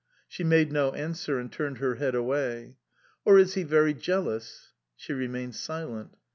She 0.27 0.43
made 0.43 0.71
no 0.71 0.93
answer 0.93 1.37
and 1.37 1.51
turned 1.51 1.77
her 1.77 1.93
head 1.97 2.15
away. 2.15 2.75
"Or 3.23 3.37
is 3.37 3.53
he 3.53 3.61
very 3.61 3.93
jealous?" 3.93 4.73
She 4.95 5.13
remained 5.13 5.53
silent. 5.53 6.17